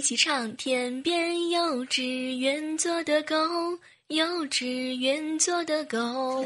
[0.00, 2.02] 一起唱，天边有只
[2.36, 3.36] 愿做的狗，
[4.08, 6.42] 有只愿做的狗。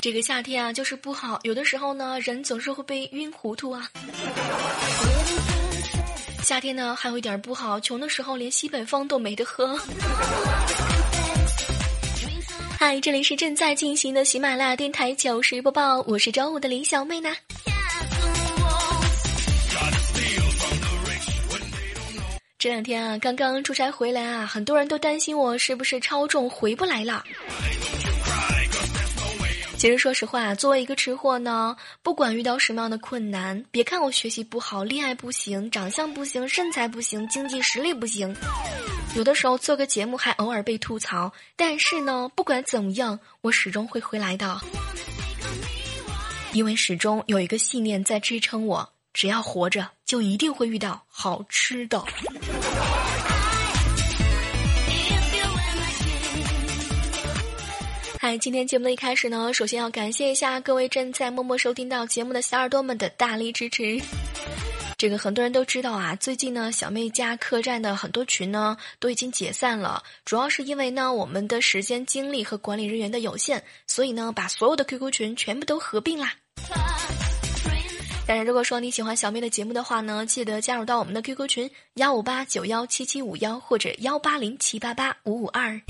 [0.00, 3.90] 这个夏天啊，就是不好，有的时候呢，人总是会被晕糊涂啊。
[6.44, 9.76] 夏天呢，还有一点不好，穷的时候连西北风都没得喝。
[12.78, 17.34] 嗨，这里是正在进行的喜马拉雅电台糗事播报，我是周五的李小妹呢。
[22.58, 27.22] 这两天啊，刚刚出差回来啊，很多人都担心我是不是超重回不来了。
[29.76, 38.34] 其实说实话，作为一个吃货呢，不管遇到什么样的困难，别看我学习不好、恋爱不行、长相不行、身材不行、经济实力不行，
[39.14, 44.58] 有的时候做个节目还偶尔被吐槽，但是呢，不管怎么样，我始终会回来的，
[46.54, 48.95] 因为始终有一个信念在支撑我。
[49.16, 52.04] 只要活着，就一定会遇到好吃的。
[58.20, 63.98] 嗨，今天节目的一开始呢，首先要感谢一下各位正在默默收听到节目的小耳朵们的大力支持。
[64.98, 76.34] 这个很多人都知道啊，最近呢，小妹家客栈的很多群呢都已经解散了，主要是因为呢，我们的时间、精力和管理人员的有限，所以呢，把所有的 QQ 群全部都合并啦。
[78.28, 85.80] 但是如果说你喜欢小妹的节目的话呢，记得加入到我们的 QQ 群幺五八九幺七七五幺或者幺八零七八八五五二。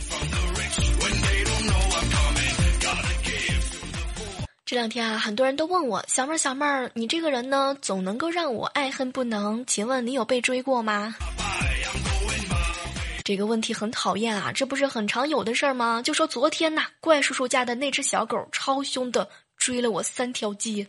[4.67, 9.65] 这两天啊，很多人都问我小妹儿小妹儿，你这个人呢，总能够让我爱恨不能。
[9.65, 11.15] 请问你有被追过吗？
[13.25, 16.03] 这个问题很讨厌啊，这不是很常有的事儿吗？
[16.03, 19.27] 就说昨天呐，怪叔叔家的那只小狗超凶的
[19.57, 20.87] 追了我三条街。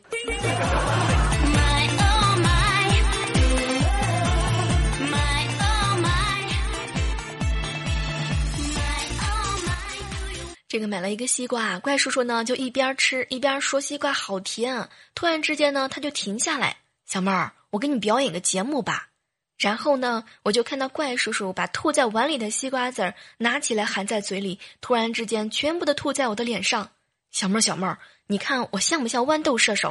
[10.77, 14.87] 这个买了一个西瓜，怪叔叔呢就一边吃一边说西瓜好甜。
[15.15, 16.77] 突然之间呢，他就停下来，
[17.07, 19.07] 小妹儿，我给你表演个节目吧。
[19.57, 26.91] 然后呢，我就看到怪叔叔把吐在碗里的西瓜籽儿拿起来含在嘴里，突然之间全部的吐在我的脸上。
[27.31, 29.89] 小妹儿，小妹儿，你看我像不像豌豆射手？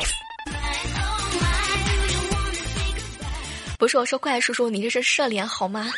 [3.76, 5.90] 不是我说怪叔叔，你这是射脸好吗？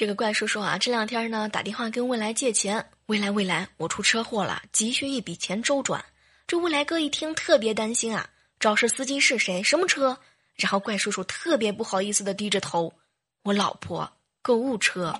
[0.00, 2.82] 这个怪叔叔啊，这两天呢打电话跟未来借钱。
[3.04, 6.02] 未来未来，我出车祸了，急需一笔钱周转。
[6.46, 8.26] 这未来哥一听特别担心啊，
[8.58, 9.62] 肇事司机是谁？
[9.62, 10.16] 什么车？
[10.56, 12.90] 然后怪叔叔特别不好意思的低着头，
[13.42, 14.10] 我老婆
[14.40, 15.14] 购物车。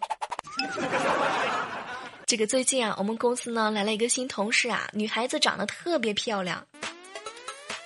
[2.24, 6.66] 这个最近啊，我们公司呢来了一个新同事啊，女孩子长得特别漂亮。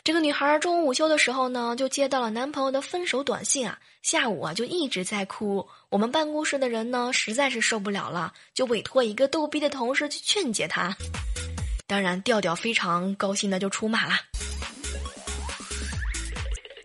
[0.04, 3.78] 这个女孩中午午休的时候呢，就接到了男朋友的分手短信啊。
[4.03, 5.66] 下午啊，就一直在哭。
[5.88, 10.94] 我们办公室的人呢，实在是受不了了，就委托一个逗逼的同事去劝解她。
[11.87, 14.12] 当然，调调非常高兴的就出马了。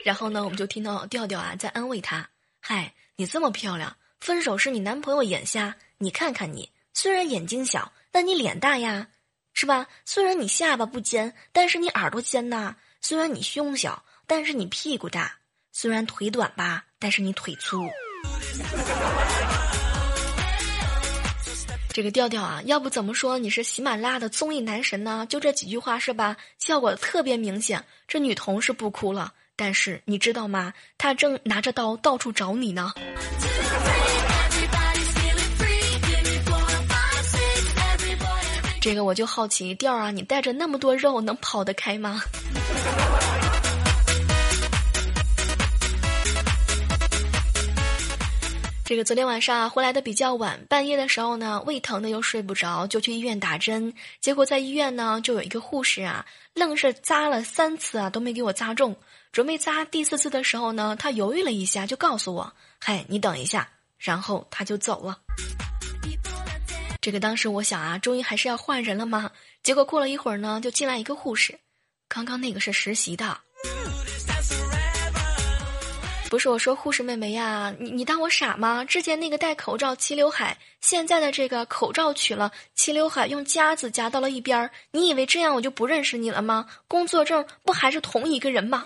[0.05, 2.29] 然后呢，我们就听到调调啊在安慰她
[2.63, 5.75] ：“嗨，你这么漂亮，分手是你男朋友眼瞎。
[5.97, 9.09] 你看看你，虽然眼睛小，但你脸大呀，
[9.53, 9.87] 是吧？
[10.05, 12.77] 虽然你下巴不尖，但是你耳朵尖呐。
[13.01, 15.33] 虽然你胸小，但是你屁股大。
[15.71, 17.89] 虽然腿短吧。”但是你腿粗，
[21.93, 25.25] 这个调调啊，要不怎么说你是喜马拉雅的综艺男神呢？
[25.29, 26.35] 就这几句话是吧？
[26.57, 27.85] 效果特别明显。
[28.05, 30.73] 这女同事不哭了，但是你知道吗？
[30.97, 32.91] 她正拿着刀到处找你呢。
[38.81, 42.21] 这个我就好奇，调啊，你带着那么多肉，能跑得开吗？
[48.89, 53.93] 这个昨天晚上回来的比较晚，半夜的时候呢，胃疼的又睡不着，就去医院打针。
[54.19, 56.25] 结果在医院呢，就有一个护士啊，
[56.55, 58.95] 愣是扎了三次啊，都没给我扎中。
[59.31, 62.51] 准备扎第四次的时候呢，他犹豫了一下，就告诉我
[62.81, 63.69] ：“嗨，你等一下，
[63.99, 65.19] 然后他就走了。
[66.99, 69.29] 这个当时我想啊，终于还是要换人了吗？
[69.61, 71.59] 结果过了一会儿呢，就进来一个护士，
[72.07, 73.39] 刚刚那个是实习的。
[76.29, 78.85] 不是我说护士妹妹呀，你你当我傻吗？
[78.85, 84.69] 之前那个戴口罩齐刘海，现在的这个口罩取了，齐刘海用夹子夹到了一边儿。
[84.91, 86.67] 你以为这样我就不认识你了吗？
[86.87, 88.85] 工作证不还是同一个人吗？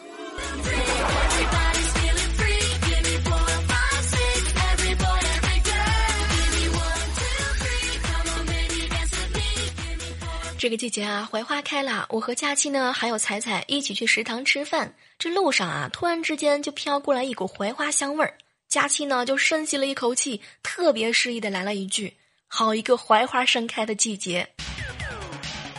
[10.63, 12.07] 这个季节啊，槐花开了。
[12.10, 14.95] 我和佳期呢，还有彩彩一起去食堂吃饭。
[15.19, 18.38] 这路上啊，突然之间就飘过来一股槐花香味儿。
[18.69, 22.15] 佳期呢，就深吸了一口气，特别诗意的来了一句
[22.48, 24.48] ：“好一个槐花盛开的季节。”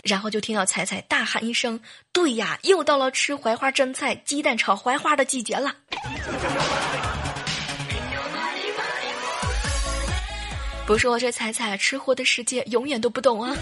[0.05, 1.81] 然后就听到彩彩大喊一声
[2.13, 5.75] ：“对呀，又到了吃槐花蒸菜、鸡蛋炒槐花的季节了。”
[10.87, 13.57] 不是我这彩彩吃货的世界永远都不懂啊。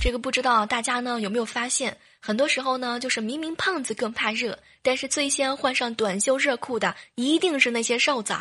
[0.00, 8.34] 这个不知道大家呢有没有发现，很多时候呢，就是明明胖子更怕热，但是最先换上短袖热裤的一定是那些瘦子。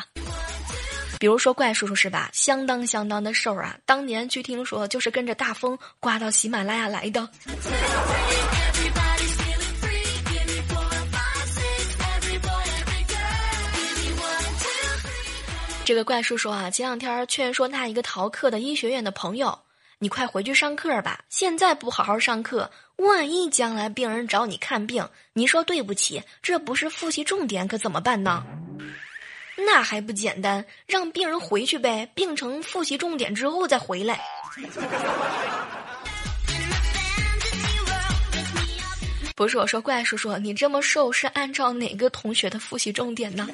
[1.20, 2.32] 比如说怪叔叔是吧？
[2.34, 3.78] 相当相当的瘦啊！
[3.86, 7.30] 当年据听说就是跟着大风刮到喜马拉雅来的。
[15.92, 19.60] 这个怪叔叔啊，前两天劝说他一个逃课的医学院的朋友
[20.00, 28.42] ：“你快回去上课吧，现在不好好上课，万一将来病人找你看病，你说对不起，这不是复习重点，可怎么办呢？”
[29.68, 34.18] 那还不简单，让病人回去呗，病成复习重点之后再回来。
[39.36, 43.46] 不是我说，怪叔叔，你这么瘦是按照哪个同学的复习重点呢？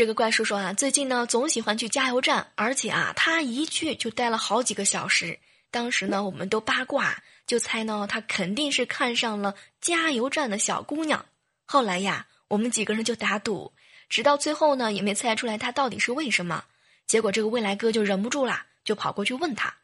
[0.00, 5.38] 这个怪叔叔啊，最近呢总喜欢去加油站，而且啊，他一去就待了好几个小时。
[5.70, 11.26] 当时呢，我们都八卦，就猜呢他肯定是看上了加油站的小姑娘。
[11.66, 13.74] 后来呀，我们几个人就打赌，
[14.08, 16.64] 直到最后呢，也没猜出来他到底是为什么。
[17.06, 19.74] 结果这个未来哥就忍不住了，就跑过去问他：“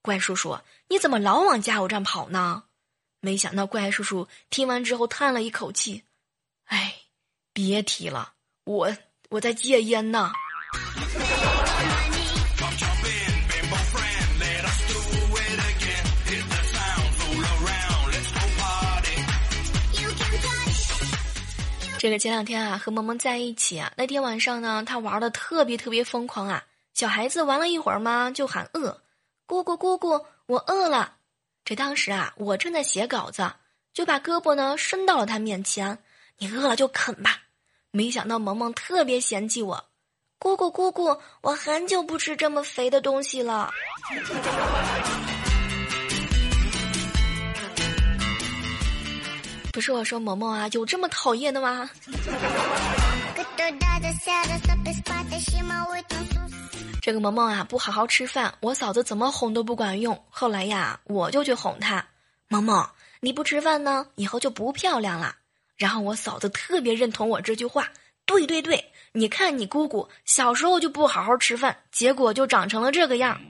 [0.00, 0.58] 怪叔叔，
[0.88, 2.62] 你怎么老往加油站跑呢？”
[3.20, 6.04] 没想到怪叔叔听完之后叹了一口气
[6.64, 6.94] ：“哎，
[7.52, 8.32] 别提了，
[8.64, 8.96] 我。”
[9.28, 10.30] 我在戒烟呢。
[21.98, 26.62] 这个前两天啊，和萌萌在一起啊，那天晚上呢，他玩的特别特别疯狂啊。
[26.94, 29.02] 小孩子玩了一会儿嘛，就喊饿，
[29.44, 31.14] 姑姑姑姑，我饿了。
[31.64, 33.50] 这当时啊，我正在写稿子，
[33.92, 35.98] 就把胳膊呢伸到了他面前，
[36.38, 37.40] 你饿了就啃吧。
[37.96, 39.82] 没想到萌萌特别嫌弃我，
[40.38, 43.72] 姑姑姑姑，我很久不吃这么肥的东西了。
[49.72, 51.88] 不是我说萌萌啊，有这么讨厌的吗？
[57.00, 60.22] 这个萌萌啊，不好好吃饭，我嫂子怎么哄都不管用。
[60.28, 62.06] 后来呀，我就去哄她，
[62.48, 62.86] 萌萌，
[63.20, 65.34] 你不吃饭呢，以后就不漂亮了。
[65.76, 67.88] 然后我嫂子特别认同我这句话，
[68.24, 73.40] 对对对，你看你姑姑小时候就不好好吃饭，结果就长成了这个样。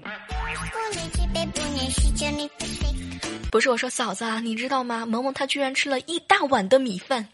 [3.50, 5.06] 不是我说嫂子啊，你知道吗？
[5.06, 7.26] 萌萌她居然吃了一大碗的米饭，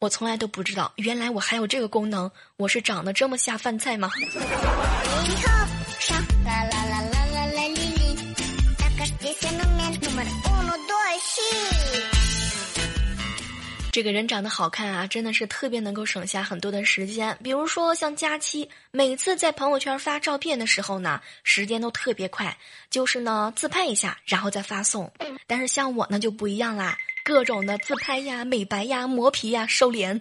[0.00, 4.10] 我从来都不知道，原来我还有这个功能，我是长得这么下饭菜吗？
[13.98, 17.36] 这个人长得好看啊，真的是特别能够省下很多的时间。
[17.42, 22.56] 比如说像佳期，每次在朋友圈发照片的时候呢，时间都特别快，
[22.90, 25.10] 就是呢自拍一下，然后再发送。
[25.48, 30.20] 但是像我呢就不一样啦，各种的自拍呀、美白呀、磨皮呀、瘦脸。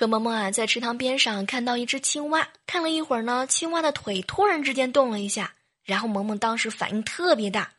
[0.00, 5.52] 和萌萌啊，在池塘边上看到一只青蛙，看了一会儿呢，青蛙的腿突然之间动了一下，
[5.84, 7.70] 然后萌萌当时反应特别大，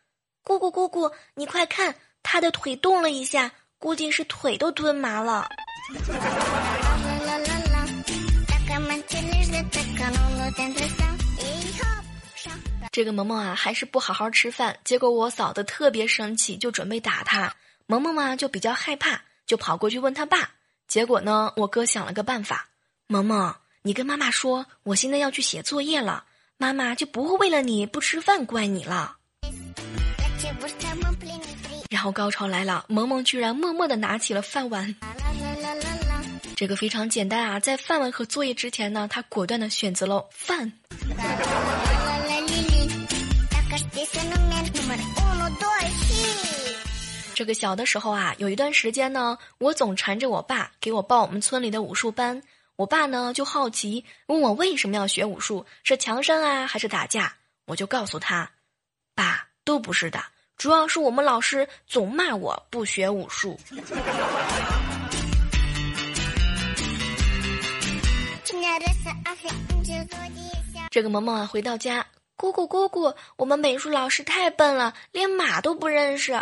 [0.44, 5.50] 姑姑姑姑，你快看，它的腿动了一下，估计是腿都蹲麻了。
[12.92, 17.52] 这个萌萌啊，还是不好好吃饭，结果我嫂子特别生气，就准备打他。
[17.88, 20.52] 萌萌嘛就比较害怕，就跑过去问他爸。
[20.92, 22.68] 结果呢，我哥想了个办法，
[23.08, 26.26] 萌萌，你跟妈妈说，我现在要去写作业了，
[26.58, 29.16] 妈妈就不会为了你不吃饭怪你了。
[31.90, 34.94] 然后高潮来了，萌萌居然默默的拿起了饭碗。
[36.58, 40.74] 这个非常简单啊，在饭碗和作业之前呢，他果断的选择了饭。
[47.42, 52.44] 这个小的时候啊，有一段时间呢，我总缠着我爸给我报我们村里的武术班。
[52.76, 57.34] 我爸呢就好奇问我为什么要学武术，是强身啊还是打架？
[57.66, 58.52] 我就告诉他，
[59.16, 60.24] 爸都不是的，
[60.56, 63.60] 主要是我们老师总骂我不学武术。
[70.92, 72.06] 这个萌萌啊回到家。
[72.36, 76.40] 姑姑，姑姑，我们美术老师太笨了，连马都不认识。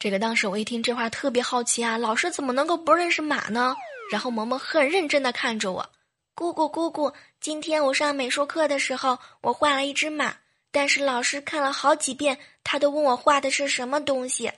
[0.00, 3.76] 这个当时我一听这话特别好奇啊，老师怎么能够不认识马呢？
[4.10, 5.86] 然后萌萌很认真的看着我，
[6.34, 10.32] 姑姑，姑姑，今天我上美术课的时候，我画了一只马，
[10.72, 14.50] 但是老师看了好几遍，他都问我画的是什么东西。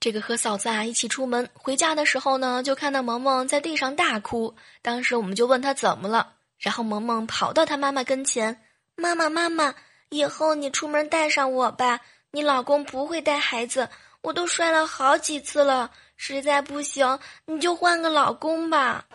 [0.00, 4.54] 这个和嫂子啊一起出门回家的时候呢，就看到萌萌在地上大哭。
[4.80, 8.62] 当时我们就问他怎么了，然后萌萌跑到他妈妈跟前
[8.96, 9.74] ：“妈妈，妈妈，
[10.08, 12.00] 以后你出门带上我吧。
[12.30, 13.88] 你老公不会带孩子，
[14.22, 19.04] 我都摔了好几次了，实在不行你就换个老公吧。”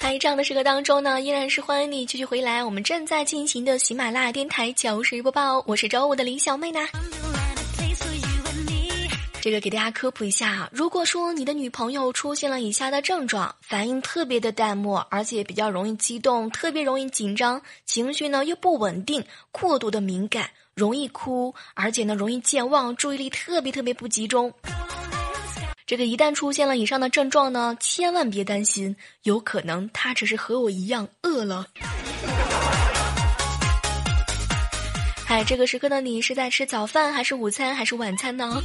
[0.00, 2.64] 在这样的时刻当中呢，依然是欢迎你继续回来。
[2.64, 6.80] 我们正在进行的喜马拉雅电台糗事播报，我是周五的李小妹呢。
[9.42, 24.50] 这个给大家科普一下啊，如果说你的女朋友出现了以下的症状，反应特别的淡漠，而且比较容易激动，特别容易紧张，情绪呢又不稳定，过度的敏感，容易哭，而且呢容易健忘，注意力特别特别不集中。
[25.90, 28.94] 这个一旦出现了以上的症状呢，千万别担心，
[29.24, 31.66] 有可能他只是和我一样饿了。
[35.26, 38.62] 嗨，这个时刻的你是在吃早饭还是午餐还是晚餐呢？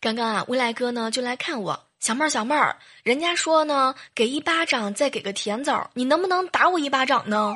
[0.00, 7.52] 刚刚啊，未来哥呢就来看我，小妹儿小妹儿，人家说呢，给一巴掌再给个甜枣，你能不能打我一巴掌呢？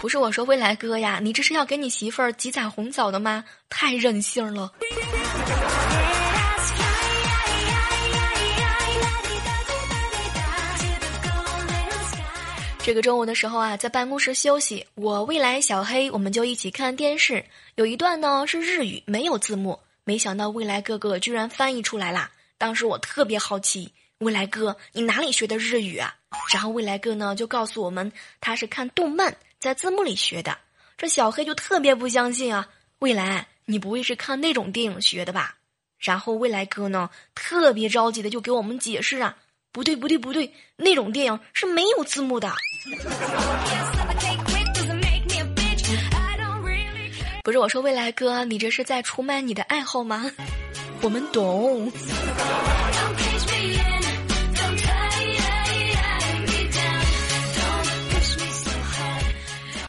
[0.00, 3.44] 不是我说未来哥呀，你这是要给你媳妇儿挤彩虹枣的吗？
[3.68, 4.72] 太任性了。
[12.78, 17.44] 这个中午的时候啊，在办公室休息，我未来小黑我们就一起看电视。
[17.74, 22.30] 有一段呢是日语，没有字幕，没想到未来哥哥居然翻译出来啦。
[22.56, 26.14] 当时我特别好奇，未来哥你哪里学的日语啊？
[26.52, 29.36] 然后未来哥呢就告诉我们，他是看动漫。
[29.60, 30.56] 在字幕里学的，
[30.96, 32.68] 这小黑就特别不相信啊！
[33.00, 35.56] 未来，你不会是看那种电影学的吧？
[35.98, 39.36] 然后未来哥呢，特别着急的就给我们解释啊，
[39.72, 42.54] 不对不对不对，那种电影是没有字幕的。
[47.42, 50.30] 不是我说未来哥，你这是在出卖你的爱好吗？
[51.02, 51.90] 我们懂。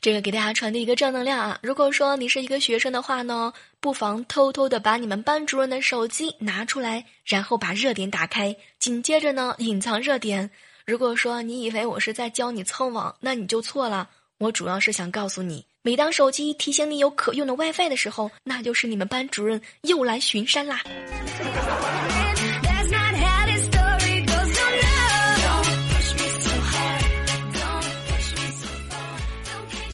[0.02, 1.60] 这个给大家传递一个正能量啊！
[1.62, 10.50] 如果说你是一个学生的话呢，不妨偷偷的把你们班主任的手机拿出来，然后把热点打开，紧接着呢隐藏热点。
[10.86, 14.10] 如果说你以为我是在教你蹭网，那你就错了。
[14.38, 20.82] 我主要是想告诉你，每当手机提醒你有可用的 WiFi 的时候，那就是你们班主任又来巡山啦。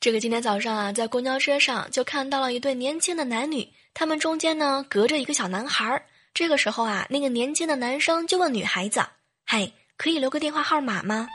[0.05, 5.99] 这个今天早上啊，在公交车上就看到了一对年轻的男女，他们中间呢隔着一个小男孩。
[6.31, 9.03] 这个时候啊，那个年轻的男生就问女孩子
[9.47, 11.27] ：“嗨，可以留个电话号码吗？”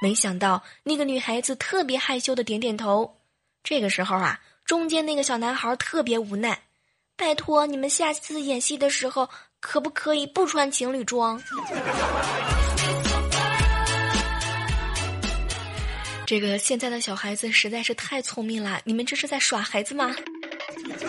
[0.00, 3.16] 没想到那个女孩子特别害羞的点点头。
[3.64, 6.62] 这个时候啊，中间那个小男孩特别无奈
[7.18, 11.42] ：“拜托你们下次演戏的时候，可不可以不穿情侣装？”
[16.32, 20.16] 这个现在的小孩子实在是太聪明了，你们这是在耍孩子吗？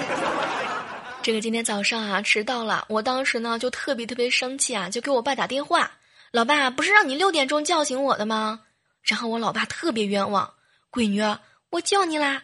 [1.23, 5.91] 这个今天早上啊迟到了，我当时呢就特别特别生气啊，就给我爸打电话。
[6.31, 8.63] 老爸，不是让你六点钟叫醒我的吗？
[9.01, 10.55] 然后我老爸特别冤枉，
[10.91, 11.21] 闺女，
[11.69, 12.43] 我叫你啦，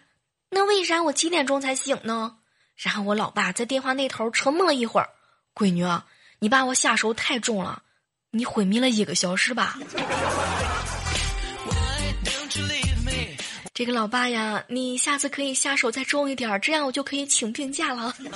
[0.50, 2.38] 那为啥我七点钟才醒呢？
[2.78, 5.10] 然后我老爸在电话那头沉默了一会儿，
[5.54, 5.86] 闺女，
[6.40, 7.84] 你把我下手太重了，
[8.32, 9.78] 你昏迷了一个小时吧。
[13.80, 18.14] 这个老爸呀，你下次可以下手再重一点，这样我就可以请病假了。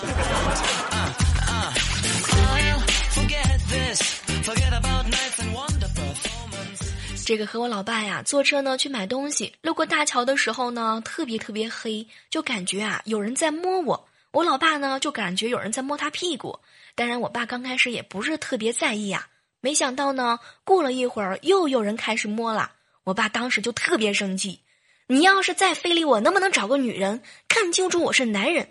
[7.25, 14.07] 这个和我老爸呀坐车呢去买东西，路过大桥的时候呢，特别特别黑，就感觉啊有人在摸我。
[14.31, 16.57] 我老爸呢就感觉有人在摸他屁股。
[16.95, 19.27] 当然，我爸刚开始也不是特别在意啊，
[19.59, 22.71] 没想到呢，过了一会儿又有人开始摸了。
[23.03, 24.61] 我爸当时就特别生气。
[25.07, 28.69] 你要是再非礼我，能不能找个女人看清楚我是男人？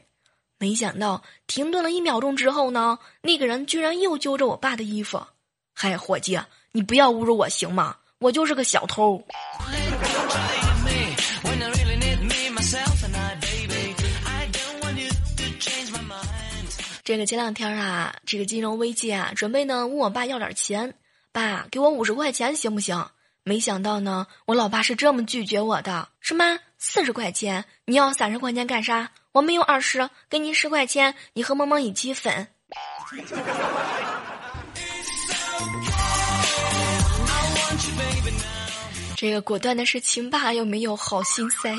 [0.58, 5.22] 没想到停顿了一秒钟之后呢，那个人居然又揪着我爸的衣服。
[5.74, 7.96] 嗨，伙计，你不要侮辱我行吗？
[8.18, 9.22] 我就是个小偷。
[17.04, 20.94] 这个前两天啊，这个金融危机啊，准备呢问我爸要点钱，
[21.32, 23.04] 爸给我五十块钱行不行？
[23.44, 26.08] 没想到呢，我老爸是这么拒绝我的。
[26.20, 27.64] 什么四十块钱？
[27.86, 29.10] 你要三十块钱干啥？
[29.32, 32.46] 我没有二十，给你十块钱，你和萌萌一起分。
[39.16, 41.74] 这个果断的是亲爸，又没有好心塞。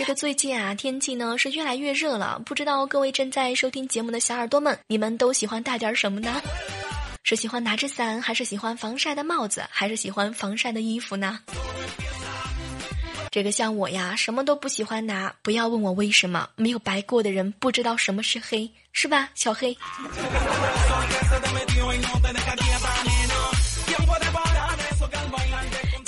[0.00, 2.40] 这个最近啊，天气呢是越来越热了。
[2.46, 6.40] 不知道各位正在收听节目的小耳朵们，你们都喜欢带点什么呢？
[7.22, 11.40] 是喜欢拿着伞，还是喜欢防晒的帽子，还是喜欢防晒的衣服呢？
[13.30, 15.34] 这个像我呀，什么都不喜欢拿。
[15.42, 19.76] 不要问我为什么，没有白过的人不知道什么是黑，是吧，小黑？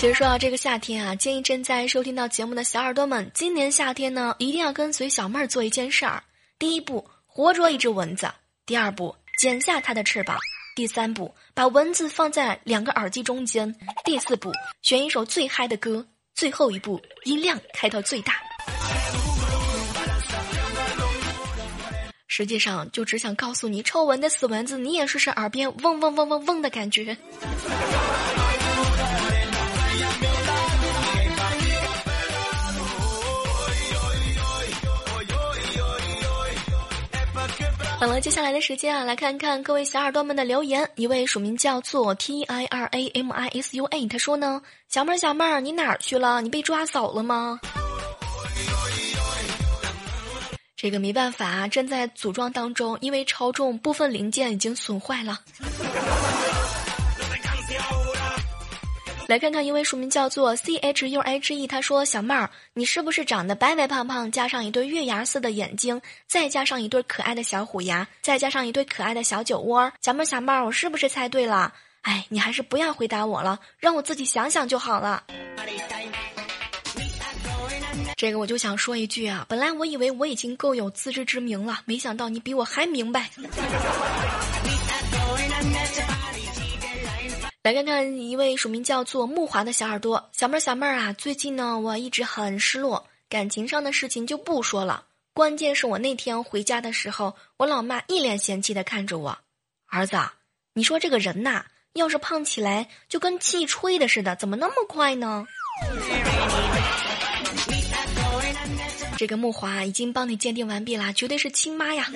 [0.03, 6.21] 其实说到这个夏天啊，建议正在收听到节目的小耳朵们，今年夏天呢，一定要跟随小妹儿做一件事儿。
[6.59, 8.27] 第一步，活捉一只蚊子；
[8.67, 10.37] 第二步，剪下它的翅膀；
[10.75, 13.73] 第三步，把蚊子放在两个耳机中间；
[14.05, 14.51] 第四步，
[14.83, 18.35] 选一首最嗨的歌；最后一步，音量开到最大。
[22.27, 27.17] 实际上，就只想告诉你，臭蚊的死蚊子，你也试试耳边嗡嗡嗡嗡嗡的感觉。
[38.03, 40.91] 好了，接下来的时间啊，来看看各位小耳朵们的留言。
[40.97, 44.61] 一位署名叫做 T I R A M I S U A，他说呢
[44.91, 46.43] ：“小妹儿，小妹儿，你哪儿去了？
[46.43, 47.61] 你被抓走了吗？”
[50.75, 55.39] 这个没办法啊，正在组装当中，因为超重，部分零件已经损坏了。
[59.33, 69.91] 来看看一位署名叫做 C H U H E，他说：“小妹儿，你是不是长得白白胖胖，加上一对月牙似的眼睛，再加上一对可爱的小虎牙，再加上一对可爱的小酒窝？
[70.03, 71.73] 小妹儿，小妹儿，我是不是猜对了？
[72.03, 75.25] 哎，你还是不要回答我了，让我自己想想就好了。”
[78.19, 83.31] 这个我就想说一句啊，本来我以为我已经够有自知之明了，没想到你比我还明白。
[87.63, 95.05] 来看看一位署名叫做木华的小耳朵，小妹儿小妹儿啊，最近呢我一直很失落，感情上的事情就不说了。
[95.33, 99.39] 关键是我那天回家的时候，我老妈一脸嫌弃的看着我，
[99.87, 100.17] 儿子，
[100.75, 105.47] 你说这个人呐，要是胖起来就跟气吹的似的，怎么那么快呢？
[109.17, 112.11] 这个木华已经帮你鉴定完毕啦，绝对是亲妈呀。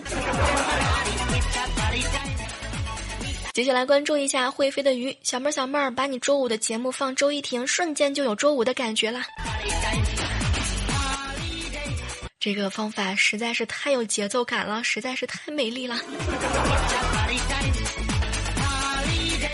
[3.57, 9.23] 接下来关注一下会飞的鱼小妹儿，小妹儿，把你周五的节目放周一听，瞬间就有周五的感觉了。
[12.38, 15.99] 这个方法实在是太有节奏感了，实在是太美丽了。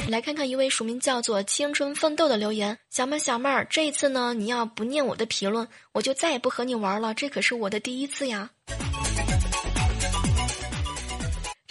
[0.08, 8.50] 来看看一位署名叫做“青春奋斗”的留言，小妹儿，小妹儿，这一次呢，你要不念我的评论，我就再也不和你玩了，这可是我的第一次呀。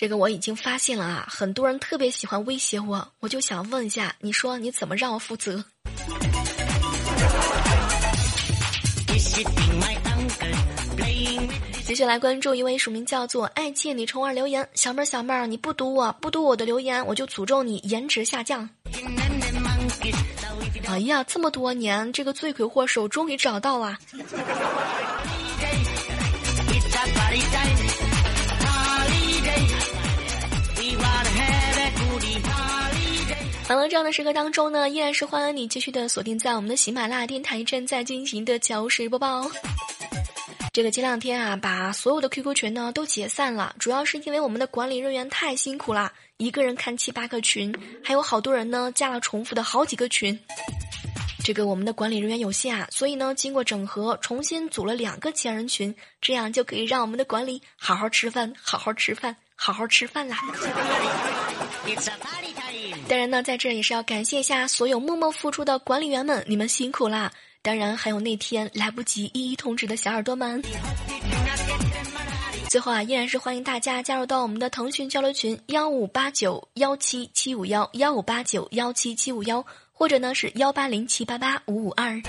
[0.02, 5.64] 这个我已经发现了啊，很多人特别喜欢威胁我，我就想问一下，你说你怎么让我负责？
[11.84, 18.68] 接下续来关注一位署名叫做“爱妾你虫儿”留言，小妹儿小妹儿，你不读我不读我的留言，我就诅咒你颜值下降。
[20.88, 23.96] 哎呀，这么多年，这个罪魁祸首终于找到了。
[33.72, 39.50] 好了，这样的时刻当中呢，依然是欢迎你继续的锁定在我们的喜马拉雅电台正在进行的糗事播报。
[40.74, 50.38] 这个前两天啊，把所有的 QQ 群呢都解散了，主要是因为我们的管理人员太辛苦了，一个人看七八个群，还有好多人呢加了重复的好几个群。
[51.42, 60.36] 这个我们的管理人员有限啊，所以呢，经过整合，重新组了两个千人群，这样就可以让我们的管理好好吃饭，好好吃饭，好好吃饭啦。
[63.12, 67.30] 当然呢，在这也是要感谢一下所有默默付出的管理员们，你们辛苦啦！
[67.62, 70.64] 当然还有那天来不及一一通知的小耳朵们。
[72.70, 82.22] 最后啊，依然是欢迎大家加入到我们的腾讯交流群幺五八九幺七七五幺幺五八九幺七七五幺，或者呢是幺八零七八八五五二。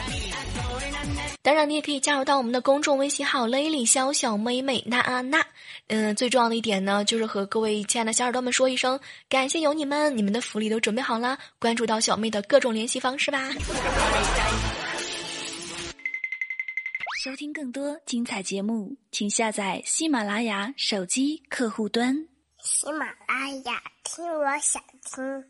[1.42, 5.44] 当然，你也可以加入到我们的公众微信号 “lily 小小妹妹那啊那”。
[5.88, 13.50] 嗯，最重要的一点呢，就是和各位亲爱的小耳朵们说一声，感谢有你们，你们的福利都准备好了，关注到小妹的各种联系方式吧。
[17.24, 22.14] 收听更多精彩节目，请下载喜马拉雅手机客户端。
[22.60, 25.44] 喜马拉雅，听我想听。